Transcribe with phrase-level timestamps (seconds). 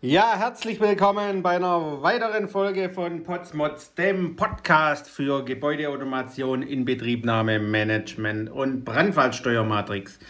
[0.00, 8.48] Ja, herzlich willkommen bei einer weiteren Folge von Potsmods, dem Podcast für Gebäudeautomation, Inbetriebnahme, Management
[8.48, 10.20] und Brandfallsteuermatrix.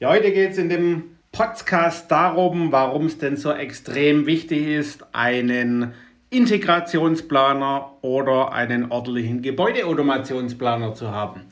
[0.00, 5.04] Ja, heute geht es in dem Podcast darum, warum es denn so extrem wichtig ist,
[5.12, 5.92] einen
[6.30, 11.42] Integrationsplaner oder einen ordentlichen Gebäudeautomationsplaner zu haben.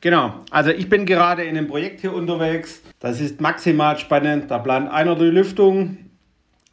[0.00, 2.80] Genau, also ich bin gerade in einem Projekt hier unterwegs.
[3.00, 4.52] Das ist maximal spannend.
[4.52, 6.07] Da plant einer die Lüftung,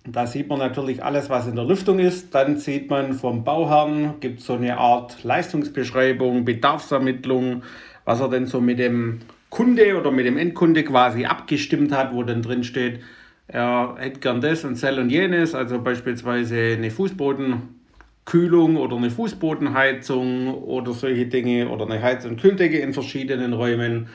[0.07, 2.33] da sieht man natürlich alles, was in der Lüftung ist.
[2.35, 7.63] Dann sieht man vom Bauherrn, gibt es so eine Art Leistungsbeschreibung, Bedarfsermittlung,
[8.05, 9.19] was er denn so mit dem
[9.49, 12.99] Kunde oder mit dem Endkunde quasi abgestimmt hat, wo dann drin steht,
[13.47, 20.53] er hätte gern das und Cell und jenes, also beispielsweise eine Fußbodenkühlung oder eine Fußbodenheizung
[20.53, 24.07] oder solche Dinge oder eine Heiz- und Kühldecke in verschiedenen Räumen.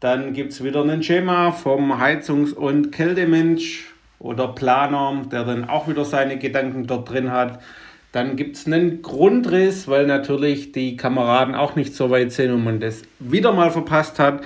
[0.00, 3.91] Dann gibt es wieder ein Schema vom Heizungs- und Kältemensch,
[4.22, 7.60] oder Planer, der dann auch wieder seine Gedanken dort drin hat.
[8.12, 12.62] Dann gibt es einen Grundriss, weil natürlich die Kameraden auch nicht so weit sind und
[12.62, 14.42] man das wieder mal verpasst hat,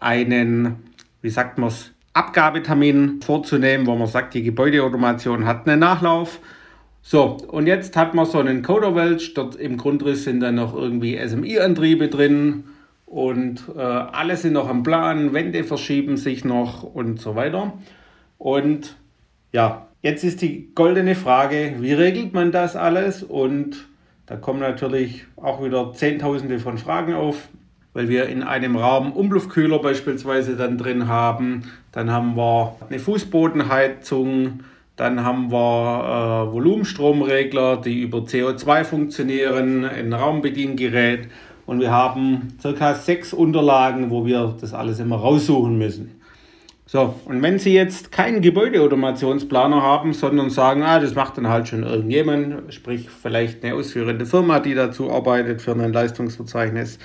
[0.00, 0.76] einen,
[1.20, 6.40] wie sagt man es, Abgabetermin vorzunehmen, wo man sagt, die Gebäudeautomation hat einen Nachlauf.
[7.02, 11.16] So, und jetzt hat man so einen Coderwelch, dort im Grundriss sind dann noch irgendwie
[11.16, 12.64] SMI-Antriebe drin
[13.06, 17.72] und äh, alles sind noch am Plan, Wände verschieben sich noch und so weiter.
[18.38, 18.96] Und
[19.52, 23.22] ja, jetzt ist die goldene Frage, wie regelt man das alles?
[23.22, 23.88] Und
[24.26, 27.48] da kommen natürlich auch wieder Zehntausende von Fragen auf,
[27.92, 31.64] weil wir in einem Raum Umluftkühler beispielsweise dann drin haben.
[31.92, 34.60] Dann haben wir eine Fußbodenheizung,
[34.96, 41.28] dann haben wir äh, Volumenstromregler, die über CO2 funktionieren, ein Raumbediengerät
[41.70, 46.19] und wir haben circa sechs Unterlagen, wo wir das alles immer raussuchen müssen.
[46.92, 51.68] So, und wenn Sie jetzt keinen Gebäudeautomationsplaner haben, sondern sagen, ah, das macht dann halt
[51.68, 56.98] schon irgendjemand, sprich vielleicht eine ausführende Firma, die dazu arbeitet für ein Leistungsverzeichnis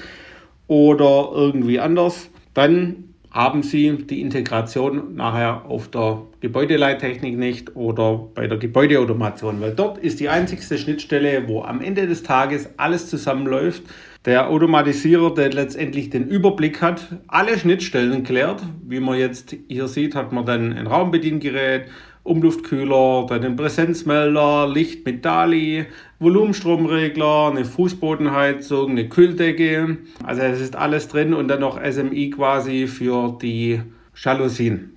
[0.66, 8.47] oder irgendwie anders, dann haben Sie die Integration nachher auf der Gebäudeleittechnik nicht oder bei
[8.47, 13.84] der Gebäudeautomation, weil dort ist die einzigste Schnittstelle, wo am Ende des Tages alles zusammenläuft.
[14.23, 18.63] Der Automatisierer, der letztendlich den Überblick hat, alle Schnittstellen klärt.
[18.88, 21.90] Wie man jetzt hier sieht, hat man dann ein Raumbediengerät,
[22.25, 25.86] Umluftkühler, dann den Präsenzmelder, Licht mit DALI,
[26.19, 30.00] Volumenstromregler, eine Fußbodenheizung, eine Kühldecke.
[30.24, 33.80] Also es ist alles drin und dann noch SMI quasi für die
[34.16, 34.96] Jalousien.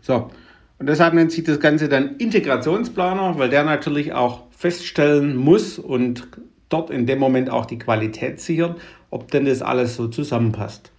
[0.00, 0.30] So,
[0.78, 6.28] und deshalb nennt sich das Ganze dann Integrationsplaner, weil der natürlich auch feststellen muss und
[6.68, 8.80] dort in dem Moment auch die Qualität sichert,
[9.10, 10.92] ob denn das alles so zusammenpasst.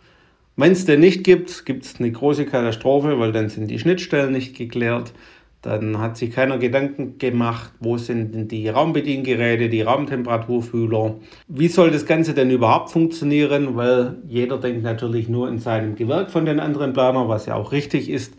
[0.55, 4.33] Wenn es denn nicht gibt, gibt es eine große Katastrophe, weil dann sind die Schnittstellen
[4.33, 5.13] nicht geklärt.
[5.63, 11.15] Dann hat sich keiner Gedanken gemacht, wo sind denn die Raumbediengeräte, die Raumtemperaturfühler.
[11.47, 13.77] Wie soll das Ganze denn überhaupt funktionieren?
[13.77, 17.71] Weil jeder denkt natürlich nur in seinem Gewerk von den anderen Planern, was ja auch
[17.71, 18.33] richtig ist.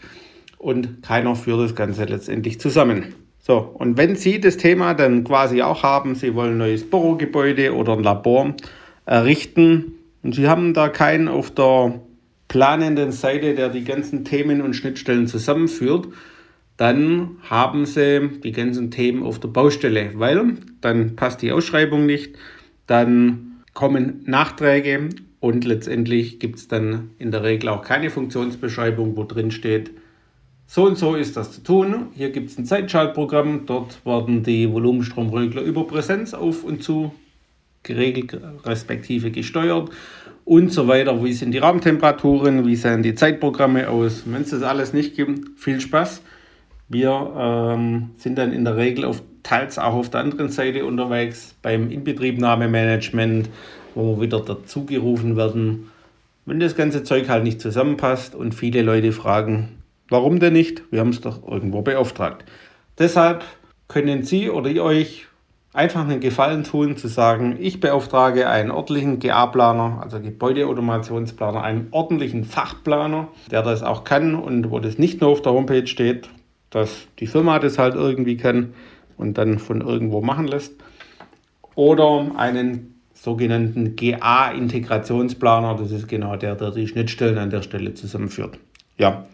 [0.59, 3.15] Und keiner führt das Ganze letztendlich zusammen.
[3.39, 7.75] So, und wenn Sie das Thema dann quasi auch haben, Sie wollen ein neues Bürogebäude
[7.75, 8.55] oder ein Labor
[9.07, 9.93] errichten
[10.23, 12.01] und Sie haben da keinen auf der
[12.49, 16.09] planenden Seite, der die ganzen Themen und Schnittstellen zusammenführt,
[16.77, 22.37] dann haben sie die ganzen Themen auf der Baustelle, weil dann passt die Ausschreibung nicht,
[22.87, 25.09] dann kommen Nachträge
[25.41, 29.91] und letztendlich gibt es dann in der Regel auch keine Funktionsbeschreibung, wo drin steht,
[30.67, 32.07] so und so ist das zu tun.
[32.15, 37.13] Hier gibt es ein Zeitschaltprogramm, dort werden die Volumenstromregler über Präsenz auf und zu
[37.83, 39.91] geregelt, respektive gesteuert
[40.45, 41.23] und so weiter.
[41.23, 44.23] Wie sind die Raumtemperaturen, wie sehen die Zeitprogramme aus?
[44.25, 46.23] Wenn es das alles nicht gibt, viel Spaß.
[46.89, 51.55] Wir ähm, sind dann in der Regel auf, teils auch auf der anderen Seite unterwegs
[51.63, 53.49] beim Inbetriebnahmemanagement,
[53.95, 55.91] wo wir wieder dazugerufen werden,
[56.47, 60.83] wenn das ganze Zeug halt nicht zusammenpasst und viele Leute fragen, warum denn nicht?
[60.91, 62.45] Wir haben es doch irgendwo beauftragt.
[62.99, 63.45] Deshalb
[63.89, 65.27] können Sie oder ihr euch
[65.73, 72.45] einfach einen Gefallen tun, zu sagen, ich beauftrage einen ordentlichen GA-Planer, also Gebäudeautomationsplaner, einen ordentlichen
[72.45, 76.29] Fachplaner, der das auch kann und wo das nicht nur auf der Homepage steht,
[76.75, 78.75] dass die Firma das halt irgendwie kann
[79.17, 80.75] und dann von irgendwo machen lässt.
[81.77, 88.59] Oder einen sogenannten GA-Integrationsplaner, das ist genau der, der die Schnittstellen an der Stelle zusammenführt.
[88.99, 89.27] Ja,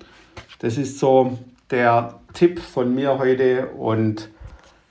[0.61, 1.39] das ist so
[1.71, 4.31] der Tipp von mir heute und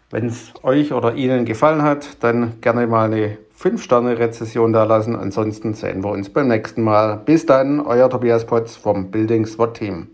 [0.09, 5.15] wenn es euch oder Ihnen gefallen hat, dann gerne mal eine 5-Sterne-Rezession da lassen.
[5.15, 7.17] Ansonsten sehen wir uns beim nächsten Mal.
[7.17, 10.07] Bis dann, euer Tobias Potz vom Building SWAT Team.